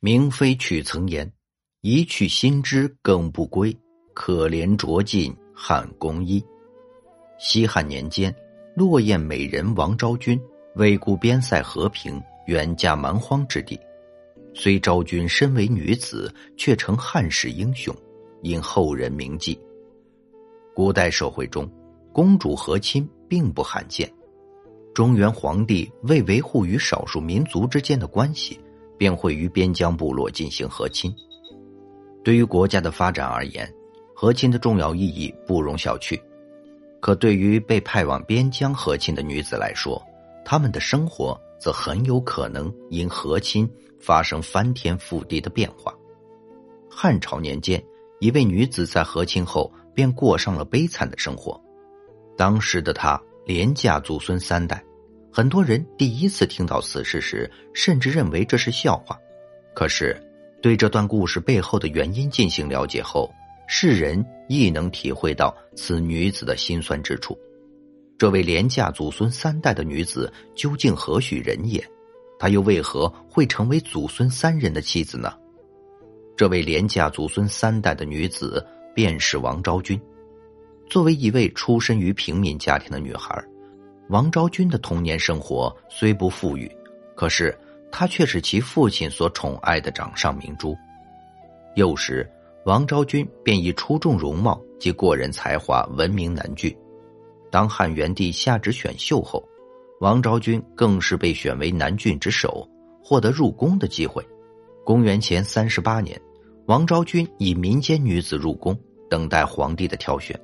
[0.00, 1.28] 明妃去曾言
[1.82, 3.76] ：“一去心知更不归，
[4.14, 6.40] 可怜着尽汉宫衣。”
[7.36, 8.32] 西汉年间，
[8.76, 10.40] 落雁美人王昭君
[10.76, 13.76] 为顾边塞和平，远嫁蛮荒之地。
[14.54, 17.92] 虽昭君身为女子，却成汉室英雄，
[18.42, 19.58] 因后人铭记。
[20.76, 21.68] 古代社会中，
[22.12, 24.08] 公主和亲并不罕见。
[24.94, 28.60] 中原皇帝为维护与少数民族之间的关系。
[28.98, 31.14] 便会与边疆部落进行和亲。
[32.24, 33.72] 对于国家的发展而言，
[34.14, 36.20] 和亲的重要意义不容小觑。
[37.00, 40.02] 可对于被派往边疆和亲的女子来说，
[40.44, 45.94] 她们的生活则很有可能因和亲发生翻天覆地的变化。
[46.90, 47.80] 汉朝年间，
[48.18, 51.58] 一位女子在和亲后便过上了悲惨的生活。
[52.36, 54.84] 当时的她连嫁祖孙三代。
[55.30, 59.16] 很多人第一次听到此事时，甚至认为这是笑话。
[59.74, 60.20] 可是，
[60.60, 63.30] 对这段故事背后的原因进行了解后，
[63.68, 67.38] 世人亦能体会到此女子的辛酸之处。
[68.18, 71.84] 这位连嫁祖孙三代的女子究竟何许人也？
[72.38, 75.32] 她又为何会成为祖孙三人的妻子呢？
[76.36, 80.00] 这位连嫁祖孙三代的女子便是王昭君。
[80.88, 83.40] 作为一位出身于平民家庭的女孩。
[84.08, 86.70] 王昭君的童年生活虽不富裕，
[87.14, 87.56] 可是
[87.92, 90.74] 她却是其父亲所宠爱的掌上明珠。
[91.74, 92.28] 幼时，
[92.64, 96.74] 王昭君便以出众容貌及过人才华闻名南郡。
[97.50, 99.46] 当汉元帝下旨选秀后，
[100.00, 102.66] 王昭君更是被选为南郡之首，
[103.02, 104.26] 获得入宫的机会。
[104.84, 106.18] 公元前三十八年，
[106.64, 108.78] 王昭君以民间女子入宫，
[109.10, 110.38] 等待皇帝的挑选。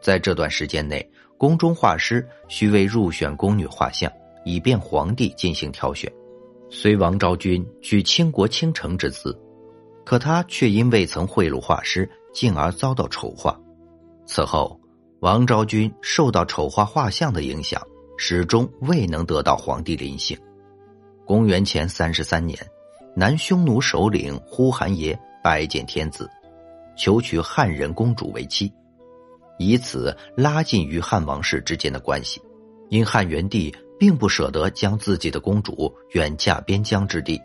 [0.00, 1.04] 在这段时间内，
[1.38, 4.10] 宫中画师需为入选宫女画像，
[4.44, 6.10] 以便皇帝进行挑选。
[6.70, 9.38] 虽王昭君举倾国倾城之姿，
[10.04, 13.58] 可她却因未曾贿赂画师，进而遭到丑化。
[14.26, 14.80] 此后，
[15.20, 17.80] 王昭君受到丑化画像的影响，
[18.16, 20.36] 始终未能得到皇帝临幸。
[21.24, 22.58] 公元前三十三年，
[23.14, 26.28] 南匈奴首领呼韩邪拜见天子，
[26.96, 28.72] 求娶汉人公主为妻。
[29.58, 32.40] 以此拉近与汉王室之间的关系，
[32.88, 37.40] 因汉元帝并不舍得将自己的公主远嫁边疆之地，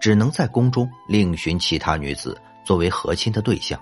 [0.00, 3.80] 只能在宫中另寻其他女子作为和亲的对象。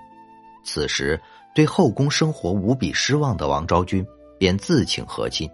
[0.65, 1.21] 此时，
[1.55, 4.07] 对后宫生活无比失望的王昭君
[4.39, 5.51] 便自请和亲。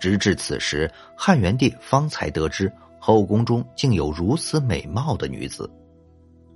[0.00, 5.68] 直至此时，汉元帝方才得知后宫中竟有如此美貌的女子。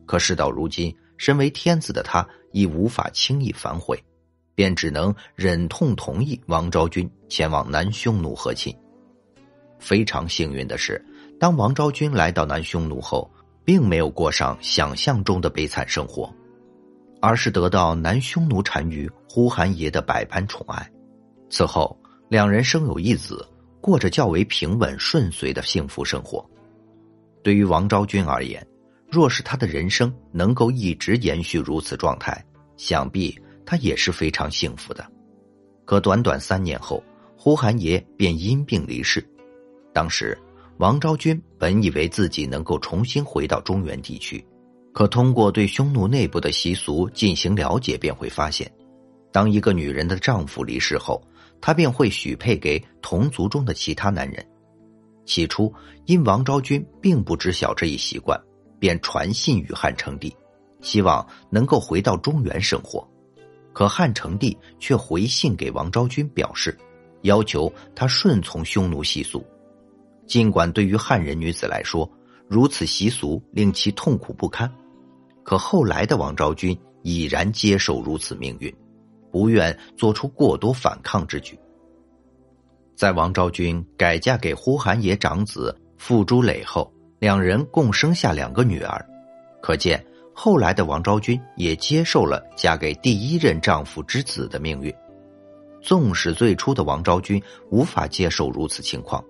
[0.07, 4.03] 可事到如今，身为天子的他已无法轻易反悔。
[4.59, 8.77] 便只能忍痛同意王昭君前往南匈奴和亲。
[9.79, 11.01] 非常幸运的是，
[11.39, 13.31] 当王昭君来到南匈奴后，
[13.65, 16.35] 并没有过上想象中的悲惨生活，
[17.21, 20.91] 而是得到南匈奴单于呼韩邪的百般宠爱。
[21.49, 21.97] 此后，
[22.29, 23.49] 两人生有一子，
[23.81, 26.45] 过着较为平稳顺遂的幸福生活。
[27.45, 28.67] 对于王昭君而言，
[29.09, 32.45] 若是他的人生能够一直延续如此状态，
[32.77, 33.41] 想必。
[33.69, 35.07] 他也是非常幸福的，
[35.85, 37.05] 可短短三年后，
[37.37, 39.23] 呼韩邪便因病离世。
[39.93, 40.39] 当时，
[40.79, 44.43] 王昭君本以为自己能够重新回到中原地区，
[44.95, 48.73] 可通过对匈奴内部的习俗进行了解，便会发现，
[49.31, 51.23] 当一个女人的丈夫离世后，
[51.61, 54.43] 她便会许配给同族中的其他男人。
[55.27, 55.71] 起初，
[56.07, 58.41] 因王昭君并不知晓这一习惯，
[58.81, 60.35] 便传信于汉成帝，
[60.81, 63.07] 希望能够回到中原生活。
[63.79, 66.77] 可汉成帝却回信给王昭君，表示
[67.23, 69.47] 要求他顺从匈奴习俗。
[70.27, 72.11] 尽管对于汉人女子来说，
[72.49, 74.69] 如此习俗令其痛苦不堪，
[75.45, 78.75] 可后来的王昭君已然接受如此命运，
[79.31, 81.57] 不愿做出过多反抗之举。
[82.97, 89.09] 在王昭君改嫁给呼韩邪长子傅朱磊后，两人共生下两个女儿，
[89.63, 90.05] 可见。
[90.41, 94.95] 后来的王昭君也接受了嫁给第一任丈夫之子的命运。
[95.83, 97.43] 纵使最初的王昭君
[97.73, 99.21] 无法接受如此情况，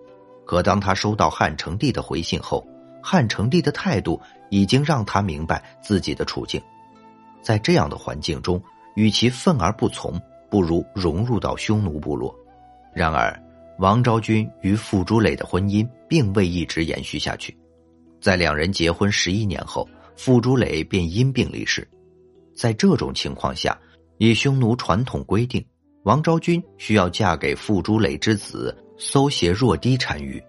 [0.45, 2.63] 可当她收到汉成帝的回信后，
[3.03, 4.21] 汉成帝的态度
[4.51, 6.61] 已经让她明白自己的处境。
[7.41, 8.63] 在这样的环境中，
[8.95, 10.21] 与其愤而不从，
[10.51, 12.35] 不如融入到匈奴部落。
[12.93, 13.35] 然而，
[13.79, 17.57] 王昭君与傅朱磊的婚姻并未一直延续下去，
[18.21, 19.89] 在两人结婚十一年后。
[20.19, 21.87] 傅朱磊便因病离世，
[22.53, 23.79] 在这种情况下，
[24.17, 25.65] 以匈奴传统规定，
[26.03, 30.43] 王昭君需要嫁给傅朱磊之子搜邪若低单于。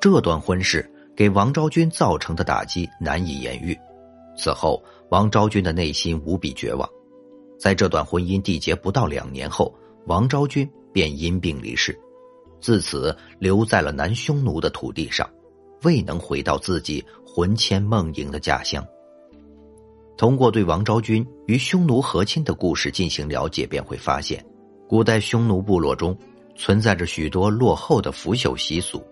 [0.00, 3.76] 这段婚事给王昭君造成的打击难以言喻。
[4.38, 6.88] 此后，王昭君的内心无比绝望。
[7.58, 9.74] 在这段婚姻缔结不到两年后，
[10.06, 11.98] 王昭君便因病离世，
[12.60, 15.28] 自此留在了南匈奴的土地上，
[15.82, 17.04] 未能回到自己
[17.36, 18.82] 魂牵梦萦的家乡。
[20.16, 24.42] 通过对王昭君与匈奴和亲的故事进行了解，便会发现，
[24.88, 26.16] 古代匈奴部落中
[26.54, 29.04] 存在着许多落后的腐朽习俗。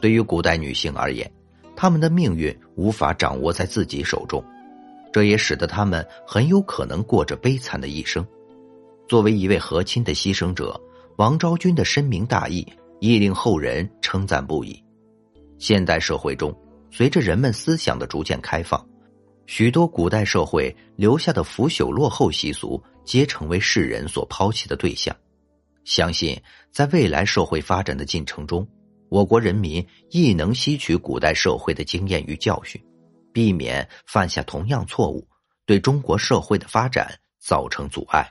[0.00, 1.30] 对于古代女性而言，
[1.76, 4.42] 她们的命运无法掌握在自己手中。
[5.12, 8.26] 这也使得他们很有可能过着悲惨的一生。
[9.06, 10.80] 作为一位和亲的牺牲者，
[11.18, 12.66] 王昭君的深明大义
[12.98, 14.82] 亦令后人称赞不已。
[15.58, 16.56] 现代社会中，
[16.90, 18.84] 随着人们思想的逐渐开放，
[19.46, 25.14] 许多古代社会留下的腐朽落后习俗，皆成为世人所抛弃的对象。
[25.84, 26.40] 相信
[26.70, 28.66] 在未来社会发展的进程中，
[29.08, 32.82] 我国人民亦能吸取古代社会的经验与教训。
[33.30, 35.24] 避免犯下同样错误，
[35.64, 37.08] 对中国社会的发展
[37.38, 38.28] 造成阻碍。